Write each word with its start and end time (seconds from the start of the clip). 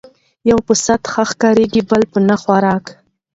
ـ 0.25 0.49
يو 0.49 0.59
په 0.67 0.73
سعت 0.83 1.03
ښه 1.11 1.23
ښکاري 1.29 1.65
بل 1.89 2.01
په 2.11 2.19
نه 2.29 2.35
خوراک 2.41 2.85